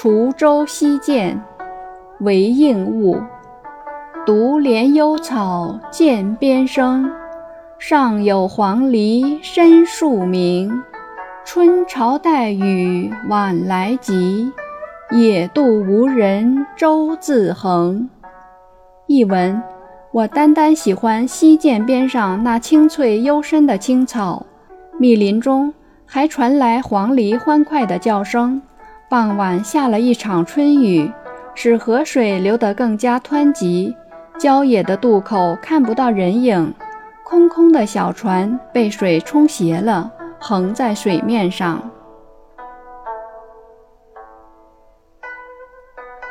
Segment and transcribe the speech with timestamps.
[0.00, 1.36] 滁州西涧，
[2.20, 3.20] 韦应物。
[4.24, 7.10] 独怜幽草涧边生，
[7.80, 10.84] 上有黄鹂深树鸣。
[11.44, 14.52] 春潮带雨晚来急，
[15.10, 18.08] 野渡无人舟自横。
[19.08, 19.60] 译文：
[20.12, 24.46] 我单单喜欢溪涧边上那青翠幽深的青草，
[24.96, 25.74] 密林中
[26.06, 28.62] 还传来黄鹂欢快的叫声。
[29.10, 31.10] 傍晚下了一场春雨，
[31.54, 33.96] 使河水流得更加湍急。
[34.38, 36.74] 郊野的渡口看不到人影，
[37.24, 41.87] 空空的小船被水冲斜了，横在水面上。